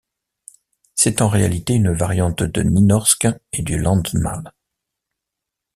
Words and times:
C'est 0.95 1.21
en 1.21 1.27
réalité 1.29 1.73
une 1.75 1.93
variante 1.93 2.41
du 2.41 2.65
nynorsk 2.65 3.27
et 3.53 3.61
du 3.61 3.77
landsmål. 3.77 4.51